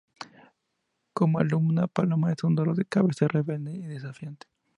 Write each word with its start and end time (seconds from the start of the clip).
Como 1.13 1.37
alumna, 1.37 1.85
Paloma 1.85 2.31
es 2.33 2.43
un 2.43 2.55
dolor 2.55 2.75
de 2.75 2.85
cabeza, 2.85 3.27
rebelde 3.27 3.73
y 3.73 3.81
desafiante. 3.83 4.47